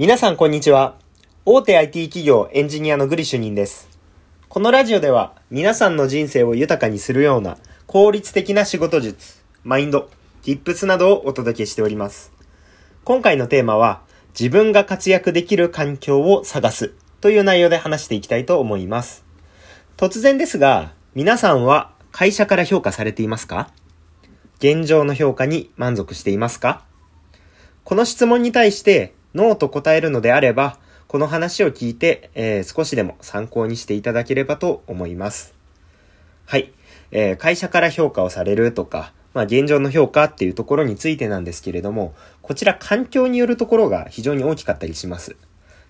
[0.00, 0.94] 皆さんこんにちは。
[1.44, 3.86] 大手 IT 企業エンジニアのグリ主任です。
[4.48, 10.08] このラジオでは皆さんの人生を豊かにするような効率的な仕事術、マインド、
[10.42, 12.32] tips などをお届けしております。
[13.04, 19.26] 今回のテーマは自分が活躍できる環境を探すという内容で話していきたいと思います。
[19.98, 23.70] 突然ですが、皆さんは会社から評価されていますか？
[24.60, 26.86] 現状の評価に満足していますか？
[27.84, 35.54] この質問に対してノーと答えるのであれば、この話を聞いて、えー、少しでも参考にしていただければと思います。
[36.46, 36.72] はい。
[37.10, 45.36] えー、会社から評価をされるとか、まあ現状の評価っていうところについてなんですけれども、こちら環境によるところが非常に大きかったりします。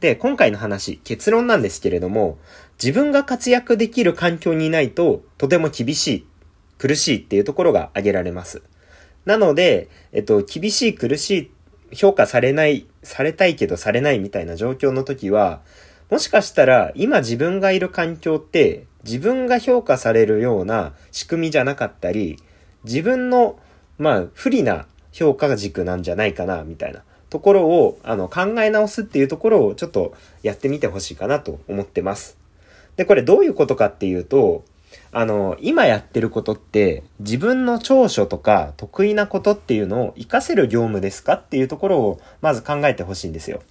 [0.00, 2.38] で、今回の話、結論なんですけれども、
[2.82, 6.26] 自分が活躍できる環境にいないと、とても厳しい、
[6.78, 8.62] 苦しいっていうところが挙げられます。
[9.24, 11.50] なので、えっと、厳しい、苦しい
[11.94, 15.60] 評価されない、されたいけどされないみたいな状況の時は、
[16.10, 22.38] もしかしたら今自分がいる環境って自分が評価されるような仕組みじゃなかったり、
[22.84, 23.58] 自分の、
[23.98, 32.36] まあ、不利な評価軸なんじゃないかな、みたいなところを、あの、考え直すっていうところをちょっとやってみてほしいかなと思ってます。
[32.96, 34.64] で、これどういうことかっていうと、
[35.12, 41.34] あの、今やってることって自分の長所とか得意なことっていうのを活かせる業務ですか？
[41.34, 43.62] っていうところをまず考えてほしいんですよ。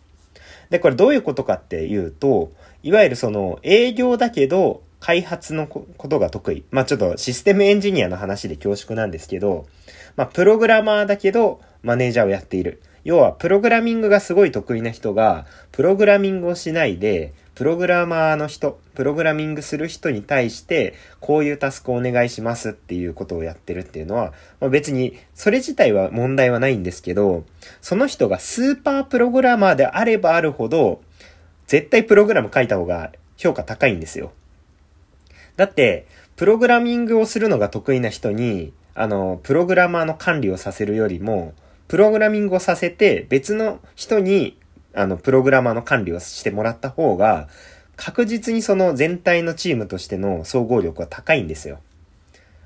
[0.70, 2.52] で、これどういうことかっていうと、
[2.82, 6.64] いわゆるその営業だけど開発のことが得意。
[6.72, 9.66] まあちょっとシステムエンジニアの話で恐縮なんですけど、
[10.16, 12.82] まあプログラマーだけどマネージャーをやっている。
[13.04, 27.44] 要はプログラミングがすごい得意な人がプログラミングをしないでプログラマーの人、プログラミングする人に対して、こういうタスクをお願いしますっていうことをやってるっていうのは、まあ、別に、それ自体は問題はないんですけど、
[27.80, 31.02] その人がスーパープログラマーであればあるほど、
[31.68, 34.32] 絶対プログラム書いた方が評価高いんですよ。
[35.56, 41.54] だって、プログラミングをするのが得意な人に、あの、プログラマーの管理をさせるよりも、
[41.88, 44.58] プログラミングをさせて別の人に
[44.94, 47.48] あの、プログラマーの管理をしてもらった方が、
[47.96, 51.80] 確実にその全体のチームとしての総合力は高いんですよ。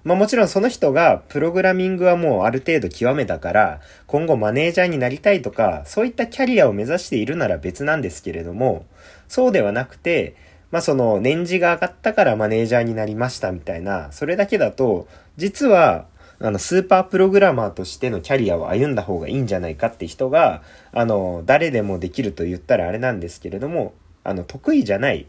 [0.07, 8.85] まあもちろんその人がプログラミングはもうある程度極めたから今後マネージャーになりたいとかそういったキャリアを目指しているなら別なんですけれども
[9.27, 10.37] そうではなくて
[10.71, 16.05] まあその年次が上がったからマネージャーになりましたみたいなそれだけだと実は
[16.39, 20.61] あの、スーパープログラマーとしてのキャリアを歩んだ方がいいんじゃないかって人が、
[20.91, 23.93] あの、誰でもできると言ったらあれなんですけれども、
[24.23, 25.25] あの、得意じゃない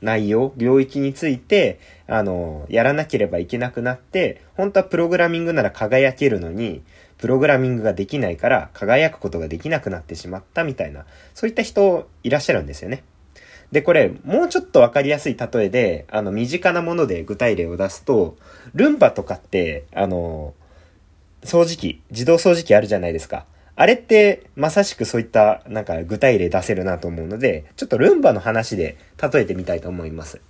[0.00, 6.82] 内容、領域について、あの、やらなければいけなくなって、本当はプログラミングなら輝けるのに、
[7.18, 13.02] プログラミングができないから輝くことができなくなってしまったみたいな、そういった人いらっしゃるんですよね。
[13.72, 18.36] で、これ、もうちょっとわかりやすい例えで、あの、身近なもので具体例を出すと、
[18.74, 20.54] ルンバとかって、あの、
[21.42, 23.46] 掃除機、自動掃除機あるじゃないですか。
[23.76, 30.40] あれって、まさしくそういった、なんか具体例出せるなと思うので、ちょっとルンバの話で例えてみたいと思います。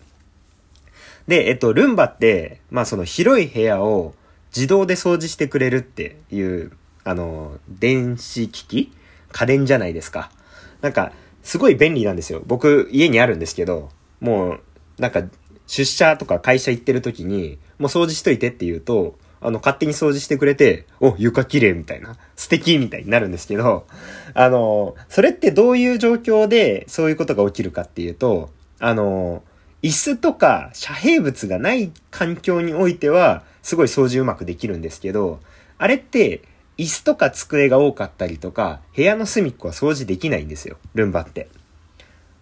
[1.29, 4.15] で、えっと、ルンバって、まあその広い部屋を
[4.55, 6.73] 自動で掃除してくれるっていう、
[7.05, 8.93] あの、電子機器
[9.31, 10.33] 家電じゃないですか。
[10.81, 11.13] なんか、
[11.43, 12.43] すごい便利なんですよ。
[12.47, 13.91] 僕、家にあるんですけど、
[14.21, 14.61] もう、
[14.99, 15.25] なんか、
[15.67, 23.87] 出社とか会社行ってる時に、もう掃除しといてって言うと、あの、勝手に掃除してくれて、お、床綺麗みたいな、素敵みたいになるんですけど、
[24.35, 29.43] あの、それってどういう状況でそういうことが起きるかっていうと、あの、
[29.83, 35.41] 椅子とか遮蔽物がない環境においては、すごい掃除うまくできるんですけど、
[35.79, 36.43] あれって
[36.81, 41.49] 椅子とか机が多かったりとか、部屋の隅っこは掃除できないんですよ、ルンバって。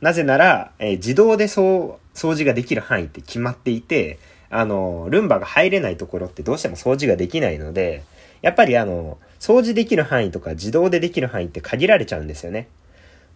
[0.00, 8.04] なぜなら、えー、自動でそう、掃除ができる範囲って決まっていて、あの、ルンバが入れないところってどうしても掃除ができないので、
[8.40, 12.68] やっぱりあの、掃除できる範囲とか自動でできる範囲って限られちゃうんですよね。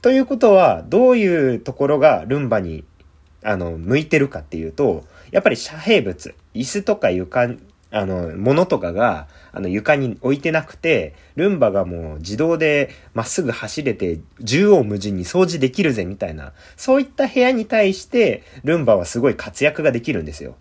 [0.03, 2.85] ということは、どういうところがルンバに、
[3.43, 5.03] あの、向いてるかっていうと、
[5.33, 7.49] やっぱり遮蔽物、椅子とか床
[7.93, 20.57] あの、物とかが、あの、床に置いてなくて、ルンバがもう自動でまっすぐ走れて、縦横無尽に掃除できるぜ、みたいな、そういった部屋に対して、ルンバはすごい活躍ができるんですよ。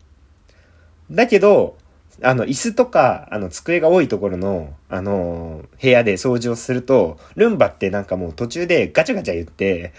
[1.09, 1.77] だけど、
[2.23, 9.93] あの、椅子とか、あの、机が多いところの、あの、部屋で掃除をすると、ルンバってなんかもう途中でガチャガチャ言って、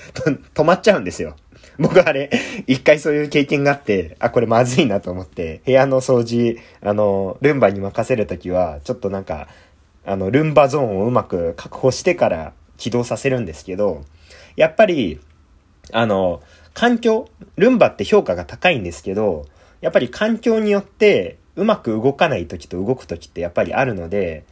[0.55, 1.35] 止まっちゃうんですよ。
[1.79, 2.31] 僕あれ、
[2.67, 9.49] 一回そういう経験があって、あ、これまずいなと思って、部屋の掃除、あの、ルンバに任せるときは、ちょっとなんか、
[10.05, 14.05] あの、ルンバゾーンをうまく確保してから起動させるんですけど、
[14.57, 15.21] やっぱり、
[15.93, 16.43] あの、
[16.75, 19.47] 環境、ルンバって評価が高いんですけど、
[19.81, 24.45] やっぱり環境によってうまく動かない時と動く時ってやっぱりあるので、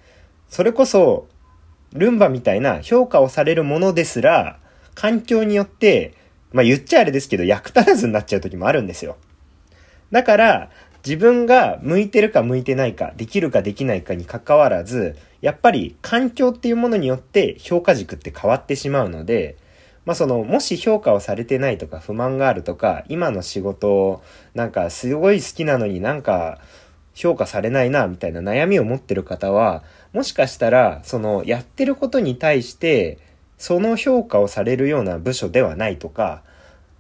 [0.49, 1.29] それこそ、
[1.93, 4.59] ルンバみたいな評価をされるものですら、
[4.95, 6.15] 環境によって、
[6.53, 9.17] まあ言っちゃあれですけど、役立たずになっちゃう時もあるんですよ。
[10.11, 10.71] だから、
[11.05, 19.57] 自分が向いてるか向いてないか、できるかできないかに関わらず、やっぱり環境っていうものによって評価軸って変わってしまうので、
[20.05, 24.23] まあその、もし評価をされてないとか不満があるとか、今の仕事を
[24.55, 26.59] なんかすごい好きなのになんか
[27.15, 29.83] 評価されないなみたいな悩みを持ってる方は、
[30.13, 33.19] もしかしたらそのやってることに対して
[33.61, 36.43] その評価をされるような部署ではないとか、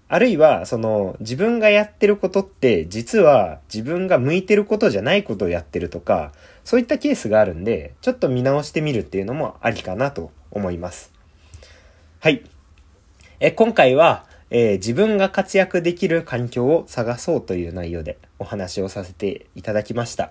[0.09, 11.11] あるいは、その、自分がやってることって、実は自分が向いてることじゃないことをやってるとか、そういったケースがあるんで、ちょっと見直してみるっていうのもありかなと思います。
[12.19, 12.43] はい。
[13.41, 20.31] え、今回は、えー、自分が活躍できる環境を探そうという内容でお話をさせていただきました。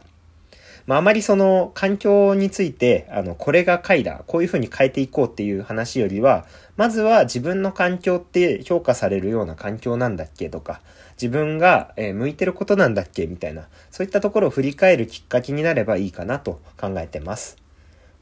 [0.88, 6.46] まあ、まりその環境について、あの、これが回だ、こういうふうに変えていこうっていう話よりは、
[6.78, 10.82] まずは自分の環境って評価されるような環境なんだっけとか、
[11.14, 17.58] 自分が、向いてることなんだっけみたいな、そういったところを振り返るきっかけになればいいかなと考えてます。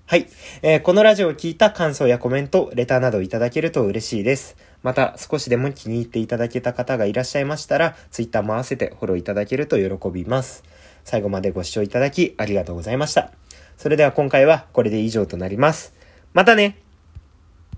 [0.09, 0.27] はい。
[0.61, 4.55] えー、このラジオを聞いた感想やコメント、レターなどいただけると嬉しいです。
[4.81, 10.63] また、少しでも気に入っていただけた方がいらっしゃいましたら、Twitter も合わせてフォローいただけると喜びます。
[11.07, 13.31] 最後までご視聴いただきありがとうございました。
[13.77, 15.93] それでは今回はこれで以上となります。
[16.33, 16.79] またね